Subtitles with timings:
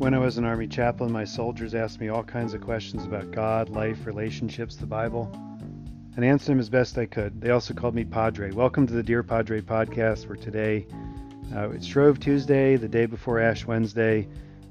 [0.00, 3.32] When I was an Army chaplain, my soldiers asked me all kinds of questions about
[3.32, 5.30] God, life, relationships, the Bible,
[6.16, 7.38] and answered them as best I could.
[7.38, 8.50] They also called me Padre.
[8.50, 10.86] Welcome to the Dear Padre podcast, where today
[11.54, 14.26] uh, it's Shrove Tuesday, the day before Ash Wednesday,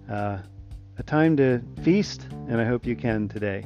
[0.09, 0.39] uh,
[0.97, 3.63] a time to feast, and I hope you can today.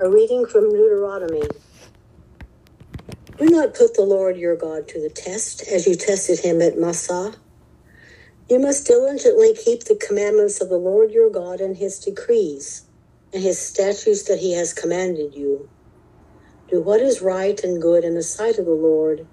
[0.00, 1.42] A reading from Deuteronomy.
[3.40, 6.76] Do not put the Lord your God to the test as you tested him at
[6.76, 7.36] Massah.
[8.50, 12.84] You must diligently keep the commandments of the Lord your God and his decrees
[13.32, 15.70] and his statutes that he has commanded you.
[16.68, 19.26] Do what is right and good in the sight of the Lord,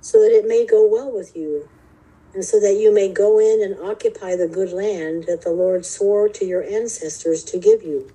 [0.00, 1.68] so that it may go well with you,
[2.34, 5.86] and so that you may go in and occupy the good land that the Lord
[5.86, 8.10] swore to your ancestors to give you,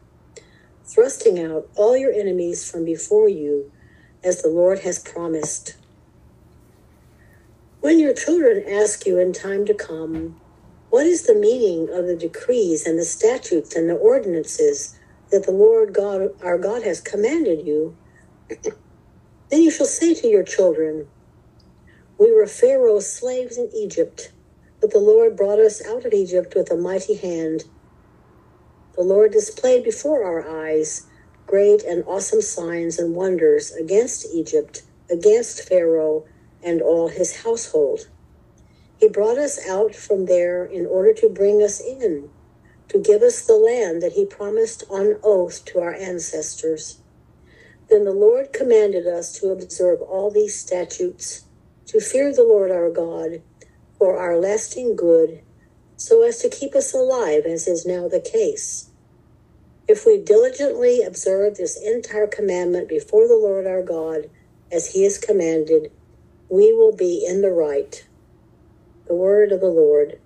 [0.84, 3.72] thrusting out all your enemies from before you
[4.24, 5.76] as the Lord has promised.
[7.82, 10.40] When your children ask you in time to come,
[10.90, 14.98] what is the meaning of the decrees and the statutes and the ordinances
[15.32, 17.96] that the Lord God, our God, has commanded you?
[19.50, 21.08] then you shall say to your children,
[22.20, 24.34] We were Pharaoh's slaves in Egypt,
[24.82, 27.66] but the Lord brought us out of Egypt with a mighty hand.
[28.96, 31.08] The Lord displayed before our eyes
[31.52, 36.24] great and awesome signs and wonders against Egypt, against Pharaoh
[36.64, 38.08] and all his household.
[38.98, 42.30] He brought us out from there in order to bring us in,
[42.88, 47.00] to give us the land that he promised on oath to our ancestors.
[47.90, 51.44] Then the Lord commanded us to observe all these statutes,
[51.88, 53.42] to fear the Lord our God
[53.98, 55.42] for our lasting good,
[55.98, 58.91] so as to keep us alive, as is now the case.
[59.92, 64.30] If we diligently observe this entire commandment before the Lord our God,
[64.72, 65.92] as he has commanded,
[66.48, 68.02] we will be in the right.
[69.08, 70.22] The word of the Lord.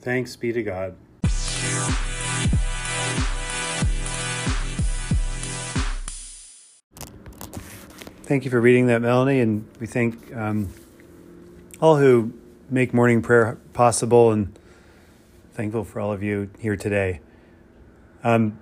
[0.00, 0.96] Thanks be to God.
[8.24, 10.70] Thank you for reading that, Melanie, and we thank um,
[11.80, 12.32] all who
[12.68, 14.58] make morning prayer possible and
[15.52, 17.20] thankful for all of you here today.
[18.24, 18.58] Um,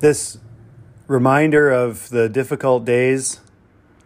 [0.00, 0.38] this
[1.06, 3.40] reminder of the difficult days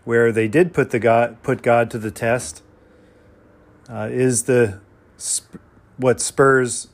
[0.05, 2.63] where they did put the God put God to the test
[3.89, 4.81] uh, is the
[5.97, 6.89] what spurs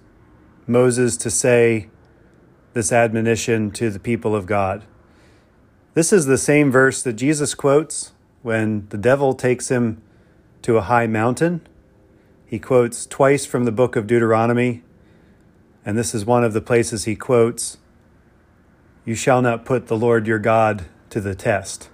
[0.66, 1.89] Moses to say
[2.75, 4.84] this admonition to the people of God.
[5.94, 8.12] This is the same verse that Jesus quotes
[8.43, 10.03] when the devil takes him
[10.62, 11.66] to a high mountain.
[12.47, 14.83] He quotes twice from the book of Deuteronomy,
[15.84, 17.78] and this is one of the places he quotes
[19.05, 21.88] You shall not put the Lord your God to the test.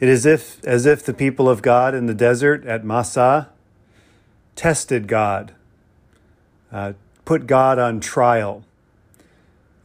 [0.00, 3.50] It is if, as if the people of God in the desert at Massah
[4.56, 5.54] tested God,
[6.70, 6.92] uh,
[7.24, 8.64] put God on trial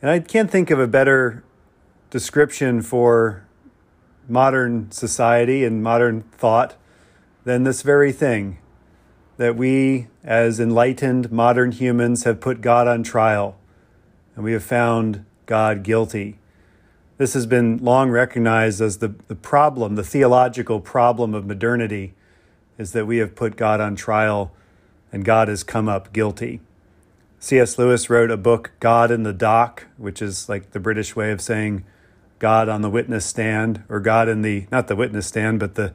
[0.02, 1.44] and I can't think of a better
[2.10, 3.46] description for
[4.28, 6.76] modern society and modern thought
[7.44, 8.60] than this very thing
[9.40, 13.58] that we, as enlightened modern humans, have put God on trial
[14.36, 16.38] and we have found God guilty.
[17.18, 22.14] This has been long recognized as the, the problem, the theological problem of modernity,
[22.78, 24.52] is that we have put God on trial
[25.10, 26.60] and God has come up guilty.
[27.40, 27.78] C.S.
[27.78, 31.40] Lewis wrote a book, God in the Dock, which is like the British way of
[31.40, 31.86] saying
[32.40, 35.94] God on the witness stand, or God in the, not the witness stand, but the,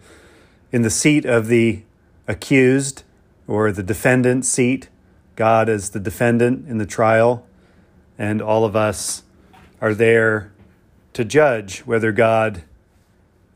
[0.73, 1.83] in the seat of the
[2.27, 3.03] accused
[3.47, 4.89] or the defendant seat.
[5.37, 7.47] God is the defendant in the trial,
[8.19, 9.23] and all of us
[9.81, 10.53] are there
[11.13, 12.63] to judge whether God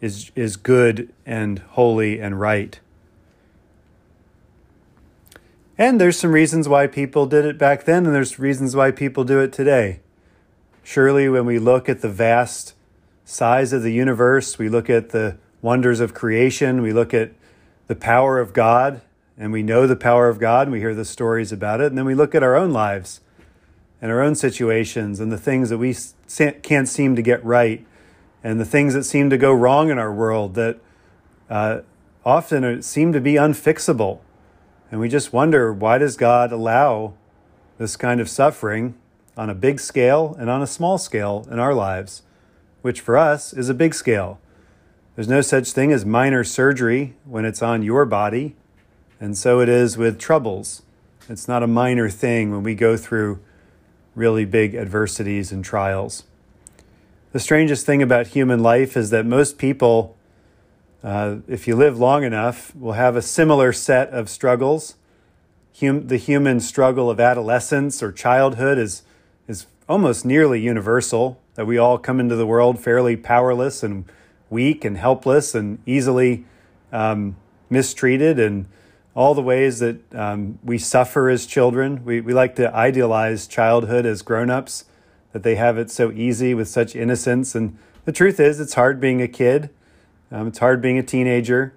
[0.00, 2.78] is, is good and holy and right.
[5.76, 9.22] And there's some reasons why people did it back then, and there's reasons why people
[9.22, 10.00] do it today.
[10.82, 12.75] Surely, when we look at the vast
[13.25, 17.31] size of the universe, we look at the wonders of creation, we look at
[17.87, 19.02] the power of God,
[19.38, 21.96] and we know the power of God, and we hear the stories about it, and
[21.96, 23.20] then we look at our own lives
[24.02, 25.96] and our own situations and the things that we
[26.62, 27.87] can't seem to get right,
[28.43, 30.79] and the things that seem to go wrong in our world that
[31.49, 31.81] uh,
[32.25, 34.20] often seem to be unfixable
[34.90, 37.14] and we just wonder why does God allow
[37.76, 38.94] this kind of suffering
[39.37, 42.23] on a big scale and on a small scale in our lives,
[42.82, 44.41] which for us is a big scale.
[45.14, 48.56] There's no such thing as minor surgery when it's on your body,
[49.20, 50.82] and so it is with troubles.
[51.29, 53.41] It's not a minor thing when we go through
[54.15, 56.25] really big adversities and trials.
[57.32, 60.17] the strangest thing about human life is that most people,
[61.05, 64.94] uh, if you live long enough, will have a similar set of struggles.
[65.79, 69.03] Hum- the human struggle of adolescence or childhood is,
[69.47, 74.06] is almost nearly universal, that we all come into the world fairly powerless and
[74.49, 76.44] weak and helpless and easily
[76.93, 77.37] um,
[77.69, 78.67] mistreated and
[79.14, 82.05] all the ways that um, we suffer as children.
[82.05, 84.84] We, we like to idealize childhood as grown ups
[85.32, 87.55] that they have it so easy with such innocence.
[87.55, 89.70] And the truth is, it's hard being a kid.
[90.31, 91.75] Um, it's hard being a teenager.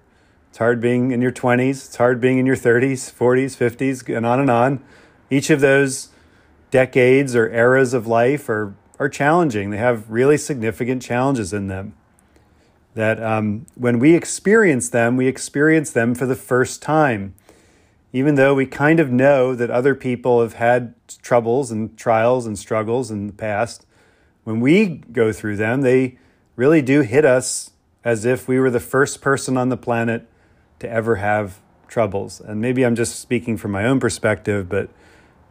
[0.50, 1.86] It's hard being in your 20s.
[1.86, 4.84] It's hard being in your 30s, 40s, 50s, and on and on.
[5.30, 6.10] Each of those
[6.70, 9.70] decades or eras of life are, are challenging.
[9.70, 11.94] They have really significant challenges in them.
[12.94, 17.34] That um, when we experience them, we experience them for the first time
[18.12, 22.58] even though we kind of know that other people have had troubles and trials and
[22.58, 23.86] struggles in the past,
[24.44, 26.18] when we go through them, they
[26.54, 27.70] really do hit us
[28.04, 30.28] as if we were the first person on the planet
[30.78, 31.58] to ever have
[31.88, 32.40] troubles.
[32.40, 34.90] And maybe I'm just speaking from my own perspective, but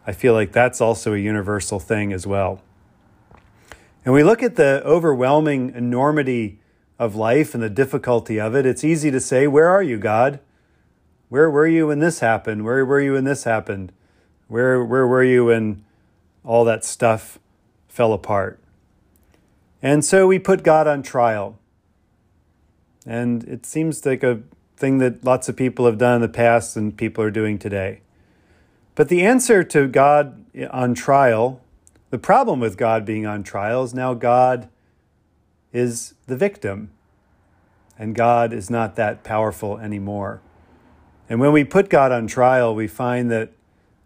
[0.06, 2.62] I feel like that's also a universal thing as well.
[4.04, 6.60] And we look at the overwhelming enormity
[7.02, 8.64] of life and the difficulty of it.
[8.64, 10.38] It's easy to say, Where are you, God?
[11.28, 12.64] Where were you when this happened?
[12.64, 13.92] Where were you when this happened?
[14.46, 15.84] Where, where were you when
[16.44, 17.40] all that stuff
[17.88, 18.60] fell apart?
[19.82, 21.58] And so we put God on trial.
[23.04, 24.42] And it seems like a
[24.76, 28.02] thing that lots of people have done in the past and people are doing today.
[28.94, 31.60] But the answer to God on trial,
[32.10, 34.68] the problem with God being on trial is now God
[35.72, 36.90] is the victim.
[37.98, 40.40] And God is not that powerful anymore.
[41.28, 43.52] And when we put God on trial, we find that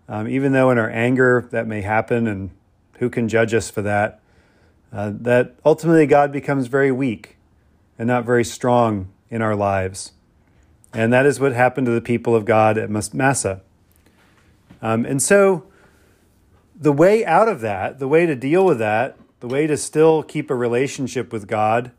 [0.09, 2.51] um, even though in our anger that may happen, and
[2.99, 4.21] who can judge us for that,
[4.93, 7.37] uh, that ultimately God becomes very weak
[7.99, 10.12] and not very strong in our lives.
[10.93, 13.61] And that is what happened to the people of God at Massah.
[14.81, 15.65] Um, and so,
[16.79, 20.23] the way out of that, the way to deal with that, the way to still
[20.23, 21.91] keep a relationship with God,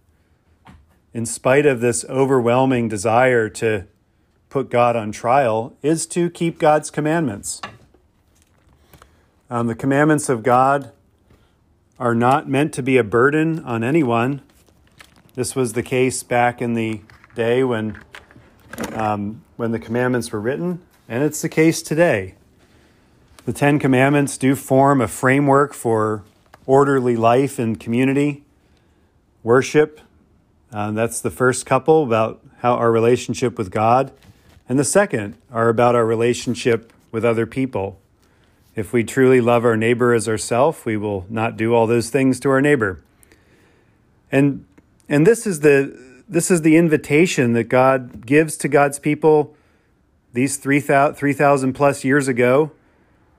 [1.13, 3.85] in spite of this overwhelming desire to
[4.49, 7.61] put God on trial is to keep God's commandments.
[9.49, 10.91] Um, the commandments of God
[11.99, 14.41] are not meant to be a burden on anyone.
[15.35, 17.01] This was the case back in the
[17.35, 17.97] day when,
[18.93, 22.35] um, when the commandments were written, and it's the case today.
[23.45, 26.23] The Ten Commandments do form a framework for
[26.67, 28.43] orderly life and community,
[29.41, 29.99] worship.
[30.71, 34.11] Uh, that's the first couple about how our relationship with God
[34.69, 37.99] and the second are about our relationship with other people.
[38.75, 42.39] If we truly love our neighbor as ourself, we will not do all those things
[42.41, 43.01] to our neighbor.
[44.31, 44.65] And
[45.09, 45.97] and this is the
[46.27, 49.55] this is the invitation that God gives to God's people
[50.33, 52.71] these 3,000 plus years ago,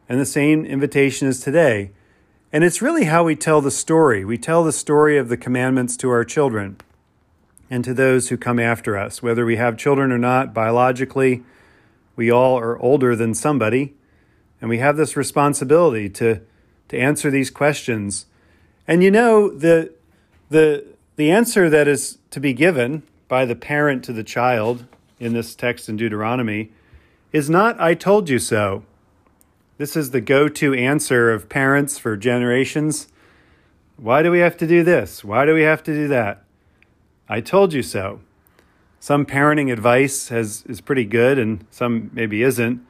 [0.08, 1.90] and the same invitation is today.
[2.52, 4.24] And it's really how we tell the story.
[4.24, 6.78] We tell the story of the commandments to our children
[7.70, 9.22] and to those who come after us.
[9.22, 11.42] Whether we have children or not, biologically,
[12.16, 13.94] we all are older than somebody,
[14.60, 16.40] and we have this responsibility to,
[16.88, 18.24] to answer these questions.
[18.86, 19.92] And you know, the,
[20.48, 20.86] the,
[21.16, 24.86] the answer that is to be given by the parent to the child
[25.20, 26.72] in this text in Deuteronomy
[27.30, 28.84] is not, I told you so.
[29.78, 33.06] This is the go to answer of parents for generations.
[33.96, 35.22] Why do we have to do this?
[35.22, 36.42] Why do we have to do that?
[37.28, 38.20] I told you so.
[38.98, 42.84] Some parenting advice has is pretty good, and some maybe isn't.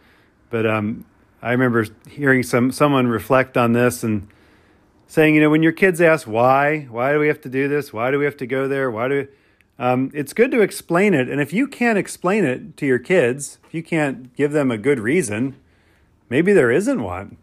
[0.49, 1.04] But um,
[1.42, 4.26] I remember hearing some someone reflect on this and
[5.07, 7.92] saying, you know, when your kids ask why, why do we have to do this?
[7.92, 8.90] Why do we have to go there?
[8.90, 9.28] Why do
[9.78, 13.59] um, it's good to explain it, and if you can't explain it to your kids,
[13.66, 15.54] if you can't give them a good reason,
[16.29, 17.37] maybe there isn't one.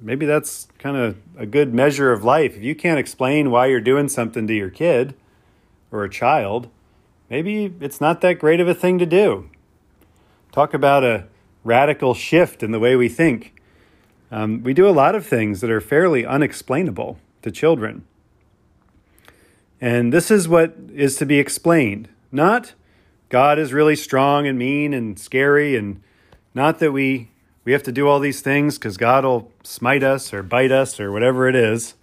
[0.00, 2.56] Maybe that's kind of a good measure of life.
[2.56, 5.14] If you can't explain why you're doing something to your kid,
[5.94, 6.68] or a child,
[7.30, 9.48] maybe it's not that great of a thing to do.
[10.50, 11.26] Talk about a
[11.62, 13.54] radical shift in the way we think.
[14.30, 18.04] Um, we do a lot of things that are fairly unexplainable to children.
[19.80, 22.08] And this is what is to be explained.
[22.32, 22.74] Not
[23.28, 26.02] God is really strong and mean and scary, and
[26.54, 27.30] not that we,
[27.64, 31.00] we have to do all these things because God will smite us or bite us
[31.00, 31.94] or whatever it is.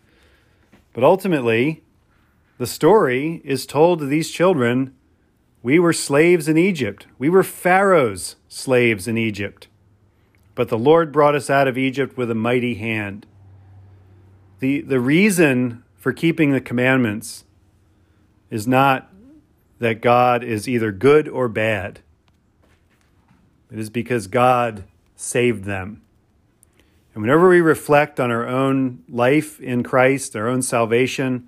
[0.93, 1.83] But ultimately,
[2.57, 4.95] the story is told to these children
[5.63, 7.05] we were slaves in Egypt.
[7.19, 9.67] We were Pharaoh's slaves in Egypt.
[10.55, 13.25] But the Lord brought us out of Egypt with a mighty hand.
[14.59, 17.45] The, the reason for keeping the commandments
[18.49, 19.11] is not
[19.79, 22.01] that God is either good or bad.
[23.71, 24.83] It is because God
[25.21, 26.01] saved them.
[27.13, 31.47] And whenever we reflect on our own life in Christ, our own salvation,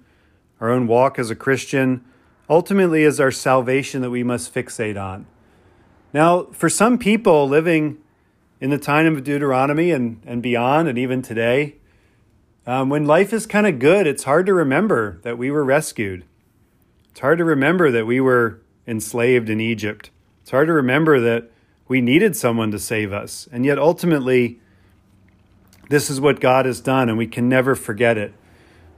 [0.60, 2.04] our own walk as a Christian,
[2.50, 5.26] ultimately is our salvation that we must fixate on.
[6.14, 7.98] Now, for some people living
[8.62, 11.78] in the time of Deuteronomy and, and beyond, and even today,
[12.68, 16.26] um, when life is kind of good, it's hard to remember that we were rescued.
[17.12, 20.12] It's hard to remember that we were enslaved in Egypt.
[20.42, 21.50] It's hard to remember that
[21.88, 23.48] we needed someone to save us.
[23.52, 24.60] And yet, ultimately,
[25.90, 28.34] this is what God has done, and we can never forget it.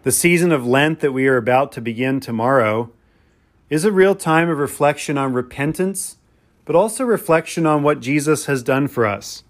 [0.04, 2.92] The season of Lent that we are about to begin tomorrow
[3.70, 6.18] is a real time of reflection on repentance,
[6.64, 9.44] but also reflection on what Jesus has done for us.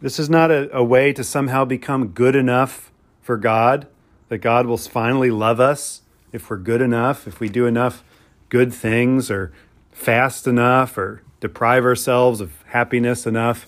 [0.00, 3.88] This is not a, a way to somehow become good enough for God,
[4.28, 8.04] that God will finally love us if we're good enough, if we do enough
[8.48, 9.52] good things, or
[9.96, 13.66] fast enough, or deprive ourselves of happiness enough.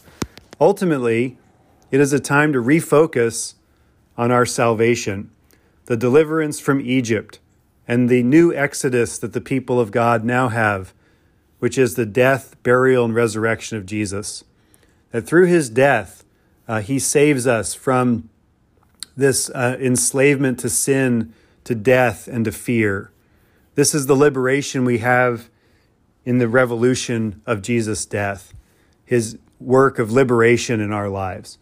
[0.60, 1.38] Ultimately,
[1.90, 3.54] it is a time to refocus
[4.16, 5.30] on our salvation,
[5.86, 7.40] the deliverance from Egypt,
[7.88, 10.92] and the new exodus that the people of God now have,
[11.60, 14.44] which is the death, burial, and resurrection of Jesus.
[15.10, 16.24] That through his death,
[16.68, 18.28] uh, he saves us from
[19.16, 21.32] this uh, enslavement to sin,
[21.64, 23.10] to death, and to fear.
[23.76, 25.48] This is the liberation we have
[26.24, 28.54] in the revolution of Jesus' death,
[29.04, 31.58] his work of liberation in our lives.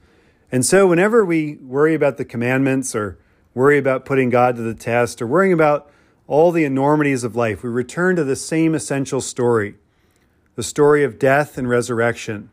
[0.50, 3.18] And so, whenever we worry about the commandments or
[3.54, 5.90] worry about putting God to the test or worrying about
[6.26, 9.76] all the enormities of life, we return to the same essential story
[10.56, 12.48] the story of death and resurrection,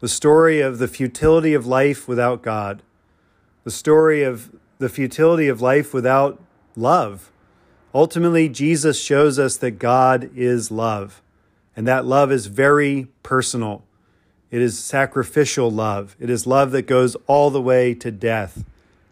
[0.00, 2.82] the story of the futility of life without God,
[3.62, 6.42] the story of the futility of life without
[6.74, 7.30] love.
[7.94, 11.22] Ultimately, Jesus shows us that God is love,
[11.76, 13.84] and that love is very personal.
[14.50, 16.16] It is sacrificial love.
[16.18, 18.64] It is love that goes all the way to death.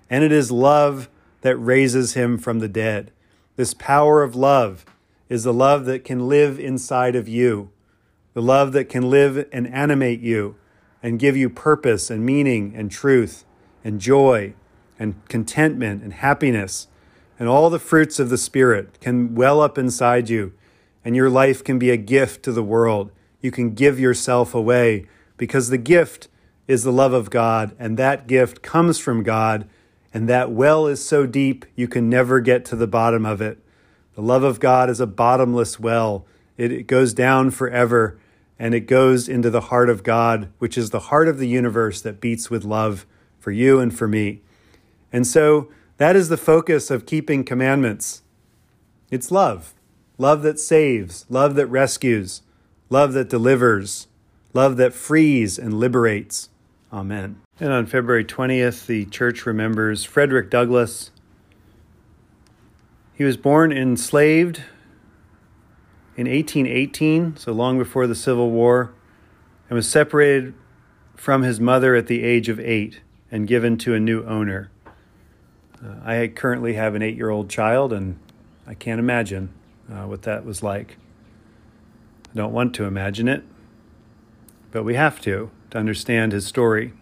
[0.09, 1.09] And it is love
[1.43, 3.13] that raises him from the dead.
[3.57, 4.87] This power of love
[5.29, 7.71] is the love that can live inside of you,
[8.33, 10.57] the love that can live and animate you
[11.03, 13.45] and give you purpose and meaning and truth
[13.85, 14.55] and joy
[14.99, 16.89] and contentment and happiness.
[17.39, 20.53] And all the fruits of the Spirit can well up inside you,
[21.05, 23.13] and your life can be a gift to the world.
[23.41, 25.07] You can give yourself away
[25.37, 26.29] because the gift
[26.67, 29.69] is the love of God, and that gift comes from God,
[30.15, 33.59] and that well is so deep you can never get to the bottom of it.
[34.15, 36.25] The love of God is a bottomless well,
[36.57, 38.19] it, it goes down forever,
[38.59, 42.01] and it goes into the heart of God, which is the heart of the universe
[42.01, 43.05] that beats with love
[43.39, 44.41] for you and for me.
[45.13, 45.69] And so
[45.99, 48.23] that is the focus of keeping commandments.
[49.11, 49.75] It's love
[50.19, 52.43] love that saves, love that rescues,
[52.91, 54.07] love that delivers
[54.55, 56.49] love that frees and liberates.
[56.93, 57.41] Amen.
[57.61, 61.11] And on February 20th, the church remembers Frederick Douglass.
[63.13, 64.63] He was born enslaved
[66.17, 68.95] in 1818, so long before the Civil War,
[69.69, 70.55] and was separated
[71.17, 74.71] from his mother at the age of eight and given to a new owner.
[75.85, 78.19] Uh, I currently have an eight year old child, and
[78.67, 79.51] I can't imagine
[79.91, 80.97] uh, what that was like.
[82.33, 83.45] I don't want to imagine it
[84.75, 86.93] but we have to to understand his story.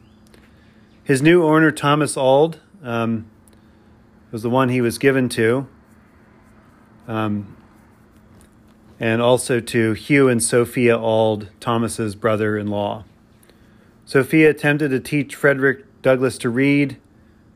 [1.02, 3.28] His new owner, Thomas Auld, um,
[4.30, 5.66] was the one he was given to,
[7.08, 7.56] um,
[9.00, 13.04] and also to Hugh and Sophia Auld, Thomas's brother-in-law.
[14.04, 16.98] Sophia attempted to teach Frederick Douglass to read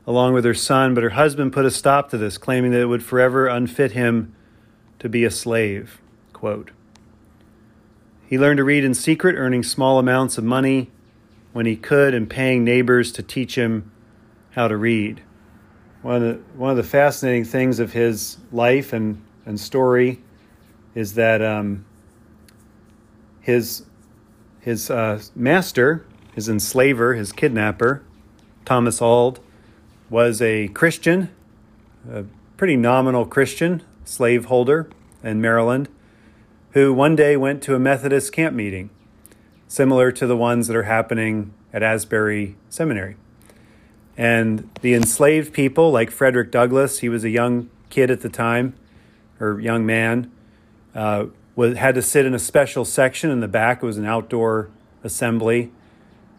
[0.07, 2.85] along with her son, but her husband put a stop to this, claiming that it
[2.87, 4.33] would forever unfit him
[4.99, 6.01] to be a slave.
[6.33, 6.71] Quote.
[8.27, 10.91] He learned to read in secret, earning small amounts of money
[11.53, 13.91] when he could and paying neighbors to teach him
[14.51, 15.21] how to read.
[16.01, 20.21] One of the, one of the fascinating things of his life and, and story
[20.93, 21.85] is that um,
[23.39, 23.83] his,
[24.59, 28.03] his uh, master, his enslaver, his kidnapper,
[28.65, 29.39] Thomas Auld,
[30.09, 31.29] was a Christian,
[32.09, 32.25] a
[32.57, 34.89] pretty nominal Christian, slaveholder
[35.23, 35.89] in Maryland
[36.77, 38.91] who one day went to a Methodist camp meeting,
[39.67, 43.15] similar to the ones that are happening at Asbury Seminary.
[44.15, 48.75] And the enslaved people, like Frederick Douglass, he was a young kid at the time,
[49.39, 50.31] or young man,
[50.93, 53.81] uh, was, had to sit in a special section in the back.
[53.81, 54.69] It was an outdoor
[55.03, 55.71] assembly.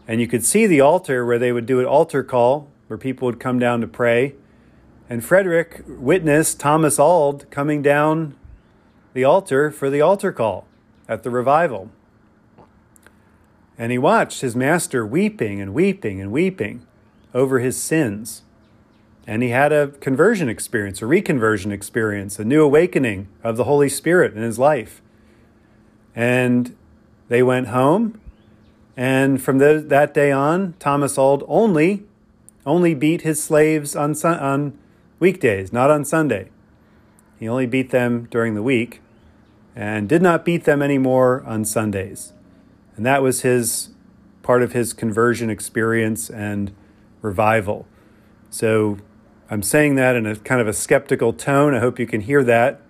[0.07, 3.25] And you could see the altar where they would do an altar call, where people
[3.25, 4.35] would come down to pray.
[5.09, 8.35] And Frederick witnessed Thomas Auld coming down
[9.13, 10.67] the altar for the altar call
[11.07, 11.89] at the revival.
[13.75, 16.85] And he watched his master weeping and weeping and weeping
[17.33, 18.43] over his sins.
[19.25, 23.89] And he had a conversion experience, a reconversion experience, a new awakening of the Holy
[23.89, 25.01] Spirit in his life.
[26.15, 26.75] And
[27.29, 28.19] they went home.
[28.95, 32.03] And from the, that day on, Thomas Auld only,
[32.65, 34.77] only beat his slaves on, on
[35.19, 36.49] weekdays, not on Sunday.
[37.39, 39.01] He only beat them during the week
[39.75, 42.33] and did not beat them anymore on Sundays.
[42.95, 43.89] And that was his
[44.41, 46.73] part of his conversion experience and
[47.21, 47.87] revival.
[48.49, 48.97] So
[49.49, 51.73] I'm saying that in a kind of a skeptical tone.
[51.73, 52.81] I hope you can hear that.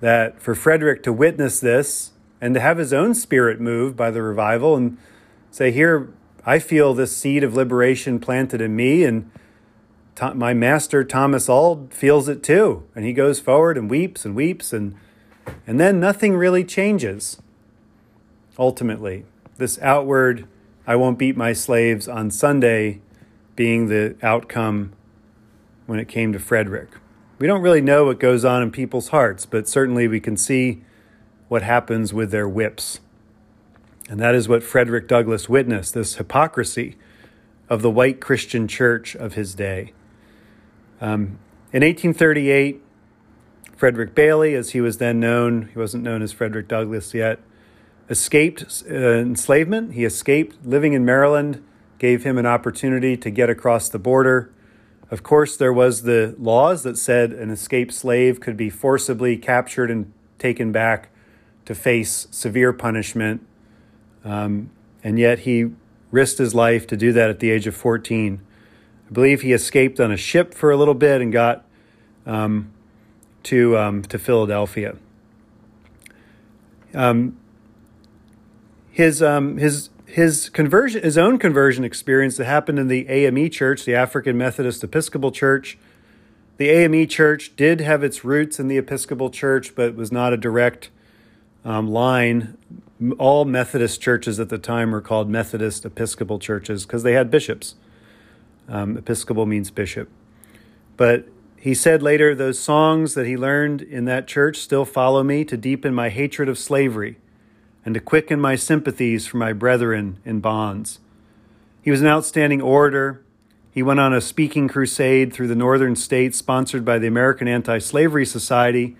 [0.00, 4.22] That for Frederick to witness this and to have his own spirit moved by the
[4.22, 4.98] revival and
[5.50, 6.12] say, Here,
[6.44, 9.30] I feel this seed of liberation planted in me, and
[10.34, 12.84] my master Thomas Auld feels it too.
[12.94, 14.96] And he goes forward and weeps and weeps, and,
[15.66, 17.40] and then nothing really changes
[18.58, 19.24] ultimately
[19.56, 20.46] this outward,
[20.86, 23.00] I won't beat my slaves on Sunday,
[23.56, 24.92] being the outcome
[25.86, 26.90] when it came to Frederick.
[27.38, 30.82] We don't really know what goes on in people's hearts, but certainly we can see
[31.48, 33.00] what happens with their whips.
[34.08, 36.96] And that is what Frederick Douglass witnessed this hypocrisy
[37.68, 39.92] of the white Christian church of his day.
[41.04, 41.38] Um,
[41.70, 42.80] in 1838,
[43.76, 47.40] Frederick Bailey, as he was then known, he wasn't known as Frederick Douglass yet,
[48.08, 49.92] escaped uh, enslavement.
[49.92, 51.62] He escaped living in Maryland,
[51.98, 54.50] gave him an opportunity to get across the border.
[55.10, 59.90] Of course, there was the laws that said an escaped slave could be forcibly captured
[59.90, 61.10] and taken back
[61.66, 63.46] to face severe punishment.
[64.24, 64.70] Um,
[65.02, 65.66] and yet he
[66.10, 68.40] risked his life to do that at the age of 14.
[69.14, 71.64] Believe he escaped on a ship for a little bit and got
[72.26, 72.70] um,
[73.44, 74.96] to, um, to Philadelphia.
[76.92, 77.38] Um,
[78.94, 83.84] his um, his his conversion, his own conversion experience that happened in the AME Church,
[83.84, 85.76] the African Methodist Episcopal Church.
[86.56, 90.36] The AME Church did have its roots in the Episcopal Church, but was not a
[90.36, 90.90] direct
[91.64, 92.56] um, line.
[93.18, 97.74] All Methodist churches at the time were called Methodist Episcopal churches because they had bishops.
[98.68, 100.08] Um, Episcopal means bishop.
[100.96, 105.44] But he said later, those songs that he learned in that church still follow me
[105.46, 107.16] to deepen my hatred of slavery
[107.84, 111.00] and to quicken my sympathies for my brethren in bonds.
[111.82, 113.22] He was an outstanding orator.
[113.70, 117.78] He went on a speaking crusade through the northern states sponsored by the American Anti
[117.78, 118.96] Slavery Society.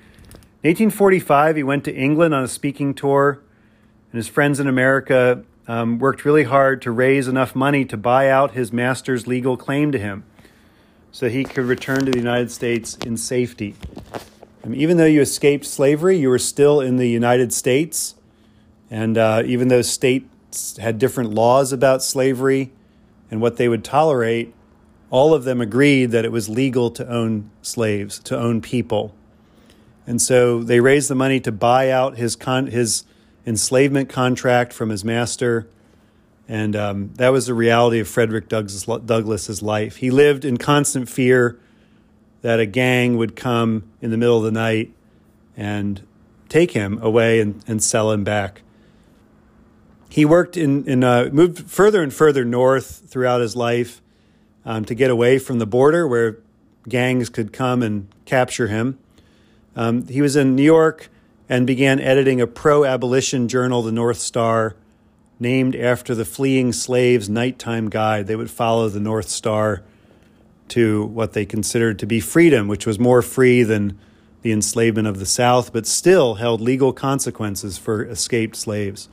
[0.62, 3.40] In 1845, he went to England on a speaking tour,
[4.11, 8.29] and his friends in America um, worked really hard to raise enough money to buy
[8.29, 10.24] out his master's legal claim to him
[11.11, 13.74] so he could return to the United States in safety.
[14.62, 18.14] And even though you escaped slavery, you were still in the United States
[18.90, 22.72] and uh, even though states had different laws about slavery
[23.31, 24.55] and what they would tolerate,
[25.11, 29.12] all of them agreed that it was legal to own slaves, to own people.
[30.07, 33.05] And so they raised the money to buy out his, con- his
[33.46, 35.68] enslavement contract from his master.
[36.48, 39.96] And um, that was the reality of Frederick Douglass, Douglass's life.
[39.96, 41.59] He lived in constant fear
[42.42, 44.92] that a gang would come in the middle of the night
[45.57, 46.07] and
[46.48, 48.61] take him away and, and sell him back
[50.14, 54.00] he worked in, in uh, moved further and further north throughout his life
[54.64, 56.38] um, to get away from the border where
[56.88, 58.96] gangs could come and capture him.
[59.74, 61.09] Um, he was in New York
[61.48, 64.76] and began editing a pro abolition journal, the North Star,
[65.38, 68.26] named after the fleeing slaves' nighttime guide.
[68.26, 69.83] They would follow the North Star
[70.68, 73.98] to what they considered to be freedom, which was more free than
[74.42, 79.09] the enslavement of the South, but still held legal consequences for escaped slaves.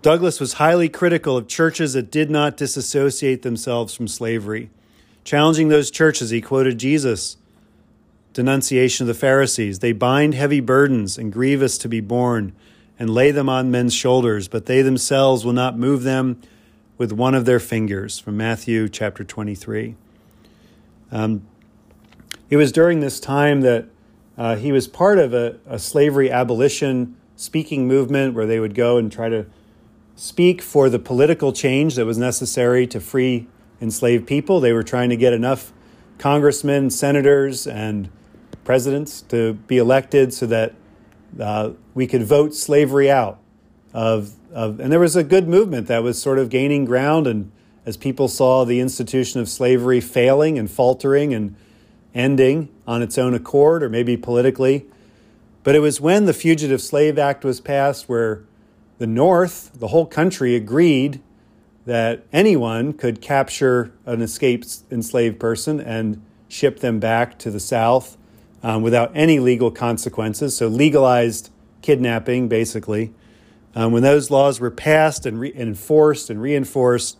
[0.00, 4.70] Douglass was highly critical of churches that did not disassociate themselves from slavery.
[5.24, 7.36] Challenging those churches, he quoted Jesus'
[8.38, 9.80] denunciation of the Pharisees.
[9.80, 12.52] They bind heavy burdens and grievous to be borne
[12.96, 16.40] and lay them on men's shoulders, but they themselves will not move them
[16.98, 18.20] with one of their fingers.
[18.20, 19.96] From Matthew chapter 23.
[21.10, 21.42] Um,
[22.48, 23.86] it was during this time that
[24.36, 28.98] uh, he was part of a, a slavery abolition speaking movement where they would go
[28.98, 29.46] and try to
[30.14, 33.48] speak for the political change that was necessary to free
[33.80, 34.60] enslaved people.
[34.60, 35.72] They were trying to get enough
[36.18, 38.10] congressmen, senators, and
[38.68, 40.74] presidents to be elected so that
[41.40, 43.38] uh, we could vote slavery out
[43.94, 47.50] of, of and there was a good movement that was sort of gaining ground and
[47.86, 51.56] as people saw the institution of slavery failing and faltering and
[52.14, 54.84] ending on its own accord or maybe politically.
[55.62, 58.44] But it was when the Fugitive Slave Act was passed where
[58.98, 61.22] the North, the whole country, agreed
[61.86, 68.17] that anyone could capture an escaped enslaved person and ship them back to the South
[68.62, 70.56] um, without any legal consequences.
[70.56, 71.50] So, legalized
[71.82, 73.12] kidnapping, basically.
[73.74, 77.18] Um, when those laws were passed and, re- enforced and reinforced,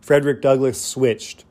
[0.00, 1.44] Frederick Douglass switched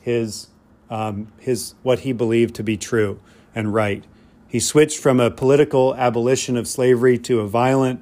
[0.00, 0.48] his,
[0.90, 3.18] um, his what he believed to be true
[3.54, 4.04] and right.
[4.48, 8.00] He switched from a political abolition of slavery to a violent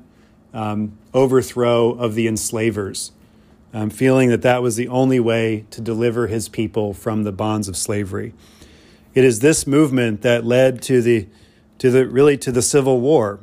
[0.53, 3.13] um, overthrow of the enslavers,
[3.73, 7.69] um, feeling that that was the only way to deliver his people from the bonds
[7.69, 8.35] of slavery.
[9.15, 11.29] It is this movement that led to the,
[11.79, 13.39] to the really to the Civil War,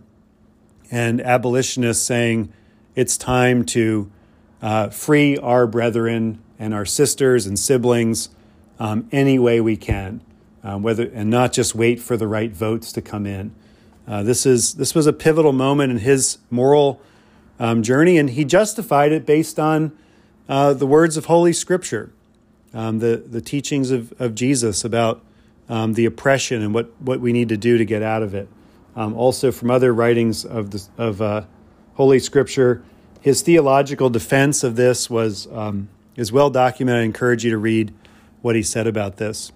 [0.91, 2.51] and abolitionists saying
[2.93, 4.11] it's time to
[4.61, 8.29] uh, free our brethren and our sisters and siblings
[8.79, 10.19] um, any way we can,
[10.61, 13.55] um, whether and not just wait for the right votes to come in.
[14.05, 17.01] Uh, this is this was a pivotal moment in his moral
[17.59, 19.97] um, journey, and he justified it based on
[20.49, 22.11] uh, the words of Holy Scripture,
[22.73, 25.23] um, the the teachings of, of Jesus about
[25.69, 28.47] um, the oppression and what what we need to do to get out of it.
[28.95, 31.43] Um, also, from other writings of the, of uh,
[31.93, 32.83] Holy Scripture,
[33.21, 35.47] his theological defense of this was
[36.15, 37.01] is well documented.
[37.01, 37.93] I encourage you to read
[38.41, 39.51] what he said about this.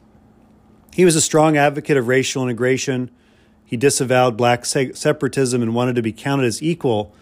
[0.94, 3.12] He was a strong advocate of racial integration.
[3.65, 7.13] He disavowed black separatism and wanted to be counted as equal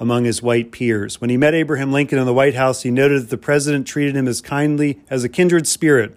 [0.00, 1.20] among his white peers.
[1.20, 4.16] When he met Abraham Lincoln in the White House, he noted that the president treated
[4.16, 6.16] him as kindly as a kindred spirit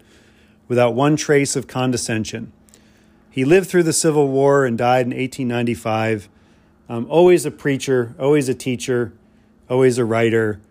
[0.68, 2.52] without one trace of condescension.
[3.30, 6.30] He lived through the Civil War and died in 1895.
[6.88, 9.14] Um, always a preacher, always a teacher,
[9.70, 10.62] always a writer,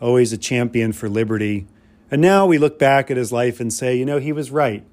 [0.00, 1.66] always a champion for liberty.
[2.10, 4.84] And now we look back at his life and say, you know, he was right.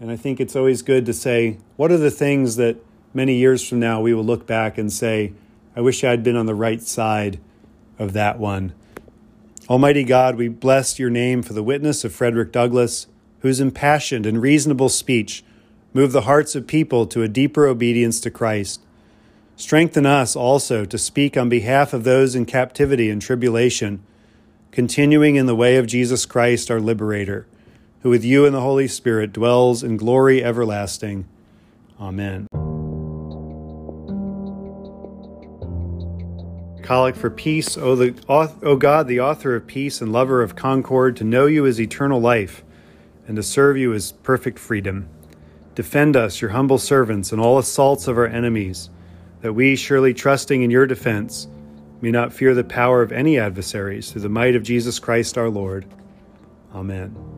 [0.00, 2.76] And I think it's always good to say, what are the things that
[3.14, 5.32] many years from now we will look back and say,
[5.74, 7.40] I wish I'd been on the right side
[7.98, 8.74] of that one.
[9.68, 13.06] Almighty God, we bless your name for the witness of Frederick Douglass,
[13.42, 15.44] whose impassioned and reasonable speech
[15.92, 18.80] moved the hearts of people to a deeper obedience to Christ.
[19.56, 24.02] Strengthen us also to speak on behalf of those in captivity and tribulation
[24.70, 27.46] continuing in the way of Jesus Christ, our liberator,
[28.00, 31.26] who with you and the Holy Spirit dwells in glory everlasting.
[32.00, 32.46] Amen.
[36.82, 41.16] Collect for peace, o, the, o God, the author of peace and lover of concord,
[41.18, 42.64] to know you is eternal life
[43.32, 45.08] and to serve you is perfect freedom.
[45.74, 48.90] Defend us, your humble servants, in all assaults of our enemies,
[49.40, 51.48] that we, surely trusting in your defense,
[52.02, 55.48] may not fear the power of any adversaries through the might of Jesus Christ our
[55.48, 55.86] Lord.
[56.74, 57.31] Amen.